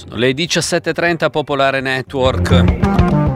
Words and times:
Sono 0.00 0.16
le 0.16 0.30
17.30 0.30 1.28
Popolare 1.28 1.82
Network. 1.82 2.62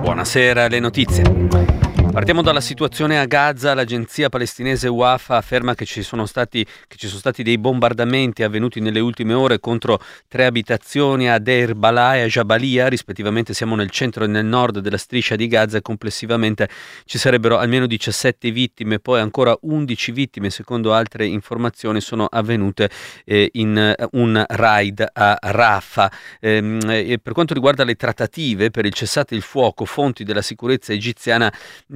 Buonasera, 0.00 0.66
le 0.66 0.78
notizie. 0.78 1.83
Partiamo 2.14 2.42
dalla 2.42 2.60
situazione 2.60 3.18
a 3.18 3.24
Gaza. 3.24 3.74
L'agenzia 3.74 4.28
palestinese 4.28 4.86
Wafa 4.86 5.36
afferma 5.36 5.74
che 5.74 5.84
ci, 5.84 6.04
sono 6.04 6.26
stati, 6.26 6.64
che 6.86 6.96
ci 6.96 7.08
sono 7.08 7.18
stati 7.18 7.42
dei 7.42 7.58
bombardamenti 7.58 8.44
avvenuti 8.44 8.78
nelle 8.78 9.00
ultime 9.00 9.34
ore 9.34 9.58
contro 9.58 10.00
tre 10.28 10.44
abitazioni 10.44 11.28
a 11.28 11.40
Deir 11.40 11.74
Balah 11.74 12.18
e 12.18 12.20
a 12.20 12.26
Jabalia, 12.26 12.86
rispettivamente 12.86 13.52
siamo 13.52 13.74
nel 13.74 13.90
centro 13.90 14.22
e 14.22 14.26
nel 14.28 14.44
nord 14.44 14.78
della 14.78 14.96
striscia 14.96 15.34
di 15.34 15.48
Gaza 15.48 15.78
e 15.78 15.82
complessivamente 15.82 16.68
ci 17.04 17.18
sarebbero 17.18 17.58
almeno 17.58 17.86
17 17.86 18.48
vittime, 18.52 19.00
poi 19.00 19.18
ancora 19.18 19.58
11 19.62 20.12
vittime, 20.12 20.50
secondo 20.50 20.94
altre 20.94 21.26
informazioni, 21.26 22.00
sono 22.00 22.26
avvenute 22.30 22.90
eh, 23.24 23.48
in 23.54 23.76
eh, 23.76 24.08
un 24.12 24.40
raid 24.50 25.04
a 25.12 25.36
Rafah. 25.40 26.12
Eh, 26.38 27.18
per 27.20 27.32
quanto 27.32 27.54
riguarda 27.54 27.82
le 27.82 27.96
trattative 27.96 28.70
per 28.70 28.86
il 28.86 28.94
cessate 28.94 29.34
il 29.34 29.42
fuoco, 29.42 29.84
fonti 29.84 30.22
della 30.22 30.42
sicurezza 30.42 30.92
egiziana 30.92 31.52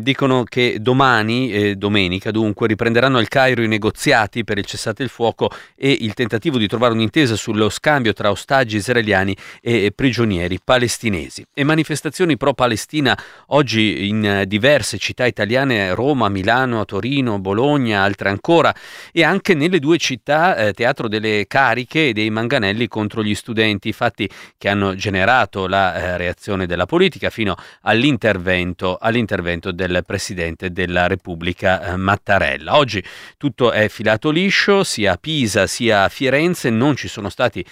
dicono 0.08 0.44
che 0.44 0.78
domani, 0.80 1.52
eh, 1.52 1.76
domenica 1.76 2.30
dunque, 2.30 2.66
riprenderanno 2.66 3.18
al 3.18 3.28
Cairo 3.28 3.62
i 3.62 3.68
negoziati 3.68 4.42
per 4.42 4.56
il 4.56 4.64
cessate 4.64 5.02
il 5.02 5.10
fuoco 5.10 5.50
e 5.76 5.94
il 6.00 6.14
tentativo 6.14 6.56
di 6.56 6.66
trovare 6.66 6.94
un'intesa 6.94 7.36
sullo 7.36 7.68
scambio 7.68 8.14
tra 8.14 8.30
ostaggi 8.30 8.76
israeliani 8.76 9.36
e 9.60 9.92
prigionieri 9.94 10.60
palestinesi. 10.64 11.44
E 11.52 11.62
manifestazioni 11.62 12.38
pro-Palestina 12.38 13.18
oggi 13.48 14.08
in 14.08 14.44
diverse 14.46 14.96
città 14.96 15.26
italiane, 15.26 15.92
Roma, 15.92 16.30
Milano, 16.30 16.86
Torino, 16.86 17.38
Bologna, 17.38 18.02
altre 18.02 18.30
ancora, 18.30 18.74
e 19.12 19.22
anche 19.22 19.52
nelle 19.52 19.78
due 19.78 19.98
città 19.98 20.56
eh, 20.56 20.72
teatro 20.72 21.08
delle 21.08 21.44
cariche 21.46 22.08
e 22.08 22.12
dei 22.14 22.30
manganelli 22.30 22.88
contro 22.88 23.22
gli 23.22 23.34
studenti, 23.34 23.92
fatti 23.92 24.26
che 24.56 24.70
hanno 24.70 24.94
generato 24.94 25.66
la 25.66 25.94
eh, 25.94 26.16
reazione 26.16 26.64
della 26.64 26.86
politica 26.86 27.28
fino 27.28 27.54
all'intervento, 27.82 28.96
all'intervento 28.98 29.70
del 29.70 29.97
Presidente 30.02 30.72
della 30.72 31.06
Repubblica 31.06 31.82
eh, 31.82 31.96
Mattarella. 31.96 32.76
Oggi 32.76 33.02
tutto 33.36 33.72
è 33.72 33.88
filato 33.88 34.30
liscio, 34.30 34.84
sia 34.84 35.12
a 35.12 35.16
Pisa 35.16 35.66
sia 35.66 36.04
a 36.04 36.08
Firenze, 36.08 36.70
non 36.70 36.96
ci 36.96 37.08
sono 37.08 37.28
stati 37.28 37.64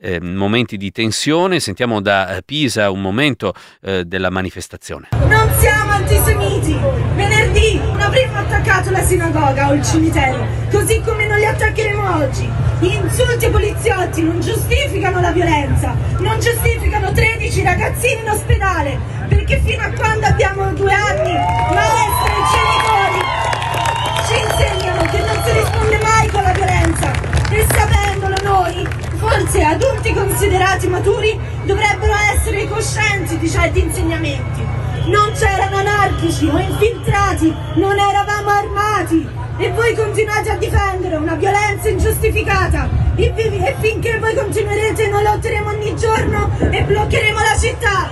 eh, 0.00 0.20
momenti 0.20 0.76
di 0.76 0.90
tensione. 0.92 1.60
Sentiamo 1.60 2.00
da 2.00 2.36
eh, 2.36 2.42
Pisa 2.42 2.90
un 2.90 3.00
momento 3.00 3.54
eh, 3.80 4.04
della 4.04 4.30
manifestazione. 4.30 5.08
Non 5.26 5.50
siamo 5.58 5.92
antisemiti. 5.92 6.78
Venerdì 7.14 7.78
non 7.78 8.00
avremmo 8.00 8.38
attaccato 8.38 8.90
la 8.90 9.00
sinagoga 9.00 9.68
o 9.68 9.74
il 9.74 9.82
cimitero, 9.84 10.46
così 10.70 11.00
come 11.00 11.26
non 11.26 11.38
li 11.38 11.46
attaccheremo 11.46 12.16
oggi. 12.16 12.48
Gli 12.80 12.92
insulti 12.92 13.44
ai 13.44 13.50
poliziotti 13.50 14.22
non 14.22 14.40
giustificano 14.40 15.20
la 15.20 15.30
violenza, 15.30 15.96
non 16.18 16.38
giustificano 16.40 17.12
13 17.12 17.62
ragazzini 17.62 18.20
in 18.20 18.28
ospedale, 18.28 18.98
perché 19.28 19.60
fino 19.64 19.82
a 19.82 19.90
quando 19.90 20.26
abbiamo 20.26 20.72
due 20.72 20.92
anni, 20.92 21.03
essere 32.84 33.04
coscienti 33.14 33.38
di 33.38 33.50
certi 33.50 33.80
insegnamenti. 33.80 34.62
Non 35.06 35.32
c'erano 35.32 35.78
anarchici 35.78 36.46
o 36.46 36.58
infiltrati, 36.58 37.54
non 37.74 37.98
eravamo 37.98 38.50
armati 38.50 39.26
e 39.56 39.70
voi 39.72 39.94
continuate 39.94 40.50
a 40.50 40.56
difendere 40.56 41.16
una 41.16 41.34
violenza 41.34 41.88
ingiustificata 41.88 42.88
e, 43.14 43.32
e 43.36 43.76
finché 43.80 44.18
voi 44.18 44.34
continuerete 44.34 45.08
noi 45.08 45.22
lotteremo 45.22 45.70
ogni 45.70 45.96
giorno 45.96 46.50
e 46.70 46.82
bloccheremo 46.82 47.38
la 47.38 47.56
città. 47.58 48.10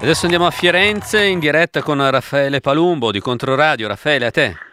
Adesso 0.00 0.24
andiamo 0.24 0.46
a 0.46 0.50
Firenze 0.50 1.24
in 1.24 1.38
diretta 1.38 1.82
con 1.82 2.08
Raffaele 2.08 2.60
Palumbo 2.60 3.10
di 3.10 3.20
Controradio. 3.20 3.88
Raffaele, 3.88 4.26
a 4.26 4.30
te. 4.30 4.67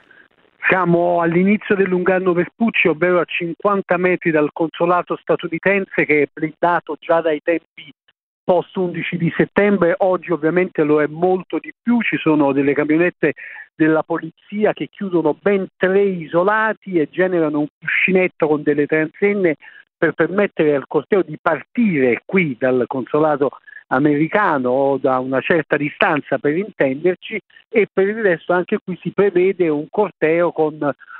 Siamo 0.67 1.21
all'inizio 1.21 1.75
del 1.75 1.87
Lungano 1.87 2.33
Vespucci, 2.33 2.87
ovvero 2.87 3.19
a 3.19 3.25
50 3.25 3.97
metri 3.97 4.31
dal 4.31 4.49
consolato 4.51 5.15
statunitense 5.15 6.05
che 6.05 6.23
è 6.23 6.27
blindato 6.33 6.97
già 6.99 7.21
dai 7.21 7.39
tempi 7.43 7.93
post 8.43 8.75
11 8.75 9.17
di 9.17 9.31
settembre, 9.37 9.93
oggi 9.97 10.31
ovviamente 10.31 10.83
lo 10.83 11.01
è 11.01 11.07
molto 11.07 11.59
di 11.59 11.71
più, 11.79 12.01
ci 12.01 12.17
sono 12.17 12.51
delle 12.51 12.73
camionette 12.73 13.33
della 13.75 14.01
polizia 14.01 14.73
che 14.73 14.87
chiudono 14.89 15.37
ben 15.39 15.67
tre 15.77 16.01
isolati 16.01 16.99
e 16.99 17.09
generano 17.11 17.59
un 17.59 17.67
cuscinetto 17.79 18.47
con 18.47 18.63
delle 18.63 18.87
transenne 18.87 19.57
per 19.95 20.13
permettere 20.13 20.75
al 20.75 20.87
corteo 20.87 21.21
di 21.21 21.37
partire 21.39 22.21
qui 22.25 22.55
dal 22.57 22.85
consolato 22.87 23.59
americano 23.87 24.69
o 24.69 24.97
da 24.97 25.19
una 25.19 25.41
certa 25.41 25.77
distanza 25.77 26.37
per 26.37 26.57
intenderci 26.57 27.39
e 27.69 27.87
per 27.91 28.07
il 28.07 28.21
resto 28.21 28.53
anche 28.53 28.79
qui 28.83 28.97
si 29.01 29.11
prevede 29.11 29.69
un 29.69 29.87
corteo 29.89 30.51
con 30.51 30.77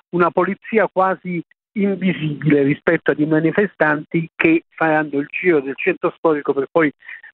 una 0.09 0.31
polizia 0.31 0.87
quasi 0.91 1.43
invisibile 1.73 2.63
rispetto 2.63 3.11
ai 3.11 3.25
manifestanti 3.25 4.29
che 4.35 4.63
faranno 4.69 5.19
il 5.19 5.27
giro 5.29 5.59
del 5.59 5.75
centro 5.75 6.13
storico 6.17 6.53
per 6.53 6.67
poi 6.71 6.91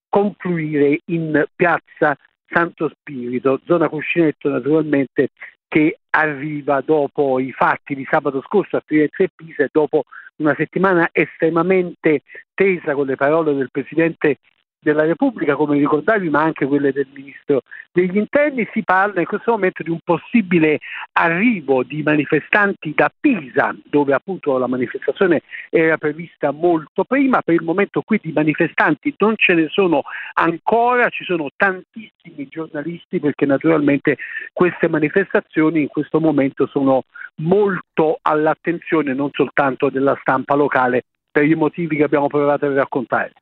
confluire 0.09 0.99
in 1.05 1.45
piazza 1.55 2.17
Santo 2.47 2.89
Spirito, 2.89 3.61
zona 3.65 3.87
cuscinetto 3.87 4.49
naturalmente 4.49 5.29
che 5.67 5.99
arriva 6.09 6.81
dopo 6.81 7.39
i 7.39 7.53
fatti 7.53 7.95
di 7.95 8.05
sabato 8.09 8.41
scorso 8.41 8.75
a 8.75 8.83
Firenze 8.85 9.23
e 9.23 9.29
Pisa 9.33 9.63
e 9.63 9.69
dopo 9.71 10.03
una 10.37 10.53
settimana 10.57 11.07
estremamente 11.13 12.23
tesa 12.53 12.93
con 12.93 13.05
le 13.05 13.15
parole 13.15 13.53
del 13.53 13.69
Presidente 13.71 14.39
della 14.81 15.05
Repubblica, 15.05 15.55
come 15.55 15.77
ricordavi, 15.77 16.29
ma 16.29 16.41
anche 16.41 16.65
quelle 16.65 16.91
del 16.91 17.07
Ministro 17.13 17.61
degli 17.91 18.17
Interni, 18.17 18.67
si 18.73 18.83
parla 18.83 19.19
in 19.19 19.27
questo 19.27 19.51
momento 19.51 19.83
di 19.83 19.91
un 19.91 19.99
possibile 20.03 20.79
arrivo 21.13 21.83
di 21.83 22.01
manifestanti 22.01 22.93
da 22.95 23.11
Pisa, 23.19 23.75
dove 23.83 24.13
appunto 24.13 24.57
la 24.57 24.67
manifestazione 24.67 25.43
era 25.69 25.97
prevista 25.97 26.51
molto 26.51 27.03
prima, 27.03 27.41
per 27.41 27.55
il 27.55 27.63
momento 27.63 28.01
qui 28.01 28.19
di 28.21 28.31
manifestanti 28.31 29.13
non 29.17 29.35
ce 29.37 29.53
ne 29.53 29.67
sono 29.69 30.01
ancora, 30.33 31.09
ci 31.09 31.25
sono 31.25 31.49
tantissimi 31.55 32.47
giornalisti 32.49 33.19
perché 33.19 33.45
naturalmente 33.45 34.17
queste 34.51 34.87
manifestazioni 34.87 35.81
in 35.81 35.87
questo 35.89 36.19
momento 36.19 36.65
sono 36.67 37.03
molto 37.35 38.17
all'attenzione 38.21 39.13
non 39.13 39.29
soltanto 39.31 39.89
della 39.89 40.17
stampa 40.21 40.55
locale 40.55 41.03
per 41.29 41.45
i 41.45 41.55
motivi 41.55 41.97
che 41.97 42.03
abbiamo 42.03 42.27
provato 42.27 42.65
a 42.65 42.73
raccontare. 42.73 43.33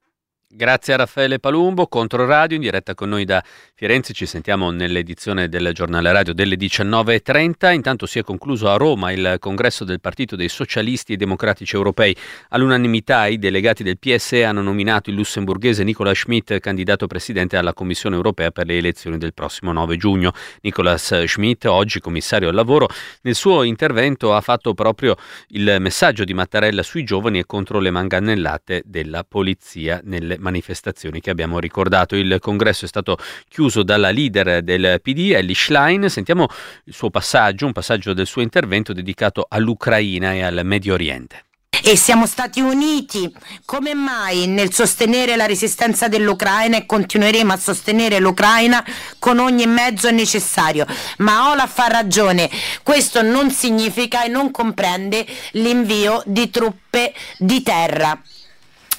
Grazie 0.52 0.94
a 0.94 0.98
Raffaele 0.98 1.38
Palumbo, 1.38 1.86
Controradio, 1.86 2.56
in 2.56 2.64
diretta 2.64 2.96
con 2.96 3.10
noi 3.10 3.24
da 3.24 3.40
Firenze. 3.76 4.14
Ci 4.14 4.26
sentiamo 4.26 4.72
nell'edizione 4.72 5.48
del 5.48 5.74
giornale 5.74 6.12
radio 6.12 6.34
delle 6.34 6.56
19.30. 6.56 7.72
Intanto 7.72 8.08
si 8.08 8.18
è 8.18 8.24
concluso 8.24 8.68
a 8.68 8.76
Roma 8.76 9.12
il 9.12 9.36
congresso 9.38 9.84
del 9.84 10.02
Partito 10.02 10.36
dei 10.36 10.50
Socialisti 10.50 11.14
e 11.14 11.18
Democratici 11.18 11.76
Europei. 11.76 12.16
All'unanimità 12.50 13.28
i 13.28 13.38
delegati 13.38 13.84
del 13.84 14.00
PSE 14.00 14.44
hanno 14.44 14.64
nominato 14.64 15.12
il 15.12 15.18
lussemburghese 15.18 15.84
Nicola 15.84 16.16
Schmidt 16.16 16.58
candidato 16.58 17.06
presidente 17.06 17.56
alla 17.56 17.76
Commissione 17.76 18.16
europea 18.16 18.50
per 18.50 18.66
le 18.66 18.78
elezioni 18.78 19.20
del 19.20 19.36
prossimo 19.36 19.72
9 19.72 19.98
giugno. 19.98 20.32
Nicolas 20.62 21.26
Schmidt, 21.26 21.66
oggi 21.66 22.00
commissario 22.00 22.50
al 22.50 22.56
lavoro, 22.56 22.88
nel 23.22 23.36
suo 23.36 23.62
intervento 23.62 24.34
ha 24.34 24.42
fatto 24.42 24.74
proprio 24.74 25.16
il 25.50 25.78
messaggio 25.80 26.24
di 26.24 26.34
Mattarella 26.34 26.82
sui 26.82 27.04
giovani 27.04 27.38
e 27.38 27.46
contro 27.46 27.78
le 27.78 27.92
manganellate 27.92 28.82
della 28.84 29.24
polizia 29.24 30.02
nelle 30.04 30.38
manifestazioni 30.40 31.22
che 31.22 31.30
abbiamo 31.30 31.60
ricordato. 31.60 32.16
Il 32.16 32.38
congresso 32.40 32.86
è 32.86 32.88
stato 32.88 33.18
chiuso 33.48 33.84
dalla 33.84 34.12
leader 34.12 34.62
del 34.62 35.00
PD, 35.02 35.32
Ellie 35.34 35.56
Schlein. 35.56 36.10
Sentiamo 36.10 36.48
il 36.86 36.94
suo 36.94 37.10
passaggio, 37.10 37.66
un 37.66 37.74
passaggio 37.74 38.14
del 38.14 38.28
suo 38.28 38.42
intervento 38.42 38.94
dedicato 38.94 39.46
all'Ucraina 39.48 40.34
e 40.34 40.42
al 40.42 40.62
Medio 40.64 40.94
Oriente 40.94 41.44
e 41.84 41.96
siamo 41.96 42.26
stati 42.26 42.60
uniti 42.60 43.34
come 43.66 43.94
mai 43.94 44.48
nel 44.48 44.74
sostenere 44.74 45.36
la 45.36 45.46
resistenza 45.46 46.08
dell'Ucraina 46.08 46.78
e 46.78 46.86
continueremo 46.86 47.54
a 47.54 47.58
sostenere 47.58 48.20
l'Ucraina 48.20 48.84
con 49.18 49.40
ogni 49.40 49.66
mezzo 49.66 50.12
necessario. 50.12 50.86
Ma 51.18 51.52
Olaf 51.52 51.80
ha 51.80 51.88
ragione, 51.88 52.50
questo 52.84 53.22
non 53.22 53.52
significa 53.52 54.24
e 54.24 54.28
non 54.28 54.52
comprende 54.52 55.26
l'invio 55.54 56.22
di 56.26 56.50
truppe 56.50 57.14
di 57.38 57.62
terra. 57.64 58.20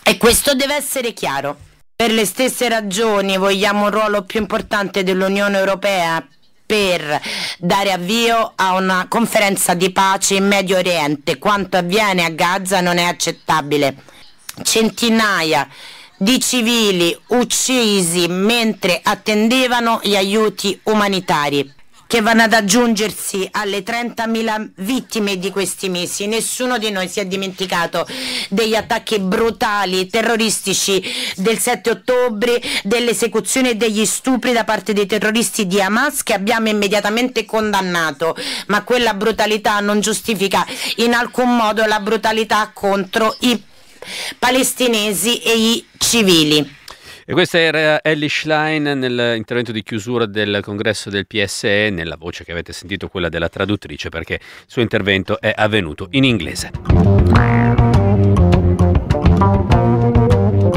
E 0.02 0.16
questo 0.16 0.54
deve 0.54 0.74
essere 0.74 1.12
chiaro. 1.12 1.56
Per 1.94 2.10
le 2.10 2.24
stesse 2.24 2.68
ragioni 2.68 3.36
vogliamo 3.36 3.84
un 3.84 3.90
ruolo 3.90 4.24
più 4.24 4.40
importante 4.40 5.02
dell'Unione 5.02 5.58
Europea 5.58 6.26
per 6.64 7.20
dare 7.58 7.92
avvio 7.92 8.52
a 8.54 8.74
una 8.74 9.06
conferenza 9.08 9.74
di 9.74 9.90
pace 9.90 10.36
in 10.36 10.46
Medio 10.46 10.78
Oriente. 10.78 11.38
Quanto 11.38 11.76
avviene 11.76 12.24
a 12.24 12.30
Gaza 12.30 12.80
non 12.80 12.96
è 12.96 13.02
accettabile. 13.02 13.96
Centinaia 14.62 15.68
di 16.16 16.38
civili 16.40 17.18
uccisi 17.28 18.28
mentre 18.28 19.00
attendevano 19.02 20.00
gli 20.02 20.14
aiuti 20.14 20.78
umanitari. 20.84 21.79
Che 22.10 22.22
vanno 22.22 22.42
ad 22.42 22.52
aggiungersi 22.52 23.46
alle 23.52 23.84
30.000 23.84 24.70
vittime 24.78 25.38
di 25.38 25.50
questi 25.50 25.88
mesi. 25.88 26.26
Nessuno 26.26 26.76
di 26.76 26.90
noi 26.90 27.06
si 27.06 27.20
è 27.20 27.24
dimenticato 27.24 28.04
degli 28.48 28.74
attacchi 28.74 29.20
brutali, 29.20 30.08
terroristici 30.08 31.00
del 31.36 31.60
7 31.60 31.88
ottobre, 31.90 32.60
delle 32.82 33.10
esecuzioni 33.10 33.70
e 33.70 33.74
degli 33.76 34.04
stupri 34.04 34.50
da 34.52 34.64
parte 34.64 34.92
dei 34.92 35.06
terroristi 35.06 35.68
di 35.68 35.80
Hamas 35.80 36.24
che 36.24 36.34
abbiamo 36.34 36.68
immediatamente 36.68 37.44
condannato, 37.44 38.36
ma 38.66 38.82
quella 38.82 39.14
brutalità 39.14 39.78
non 39.78 40.00
giustifica 40.00 40.66
in 40.96 41.14
alcun 41.14 41.54
modo 41.54 41.84
la 41.84 42.00
brutalità 42.00 42.72
contro 42.74 43.36
i 43.42 43.62
palestinesi 44.36 45.38
e 45.42 45.56
i 45.56 45.86
civili. 45.96 46.78
E 47.30 47.32
questa 47.32 47.60
era 47.60 48.02
Ellie 48.02 48.28
Schlein 48.28 48.82
nell'intervento 48.82 49.70
di 49.70 49.84
chiusura 49.84 50.26
del 50.26 50.58
congresso 50.64 51.10
del 51.10 51.28
PSE, 51.28 51.88
nella 51.90 52.16
voce 52.18 52.42
che 52.42 52.50
avete 52.50 52.72
sentito 52.72 53.06
quella 53.06 53.28
della 53.28 53.48
traduttrice, 53.48 54.08
perché 54.08 54.34
il 54.34 54.40
suo 54.66 54.82
intervento 54.82 55.40
è 55.40 55.54
avvenuto 55.56 56.08
in 56.10 56.24
inglese. 56.24 56.72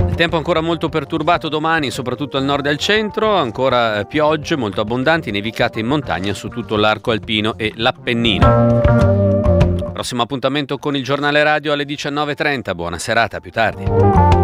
Il 0.07 0.13
tempo 0.15 0.37
ancora 0.37 0.61
molto 0.61 0.89
perturbato 0.89 1.49
domani, 1.49 1.89
soprattutto 1.89 2.37
al 2.37 2.43
nord 2.43 2.67
e 2.67 2.69
al 2.69 2.77
centro, 2.77 3.33
ancora 3.33 4.01
eh, 4.01 4.05
piogge 4.05 4.55
molto 4.55 4.79
abbondanti, 4.79 5.31
nevicate 5.31 5.79
in 5.79 5.87
montagna 5.87 6.35
su 6.35 6.49
tutto 6.49 6.75
l'arco 6.75 7.09
alpino 7.09 7.57
e 7.57 7.73
l'Appennino. 7.77 8.81
Prossimo 9.91 10.21
appuntamento 10.21 10.77
con 10.77 10.95
il 10.95 11.03
giornale 11.03 11.41
radio 11.41 11.73
alle 11.73 11.85
19.30. 11.85 12.75
Buona 12.75 12.99
serata, 12.99 13.39
più 13.39 13.49
tardi. 13.49 14.42